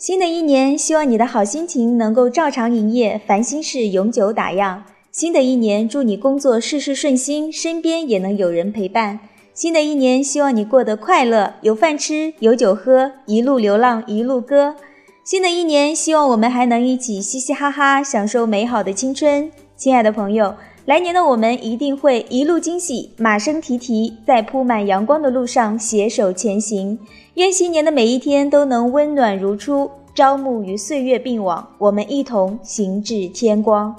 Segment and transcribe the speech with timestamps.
[0.00, 4.78] 新的一年，希望你的好心情能够照常营业，烦心事永久打烊。
[5.12, 9.20] 新的一年，祝你工作事事顺心，身边也能有人陪伴。
[9.52, 14.74] 新的一年，希望你过得快乐，有饭吃，有酒喝，一路流浪一路歌。
[15.22, 19.52] 新的一年，希望我们还能一起嘻嘻哈哈，享受美好的青春。
[19.76, 20.54] 亲爱的朋友，
[20.86, 26.98] 来年的我们一定会一路惊喜，马声蹄蹄，在铺满阳光的路上携手前行。
[27.34, 33.94] 愿新年的每一天都能温暖如初，朝暮与岁月并往，我们一同行至天光。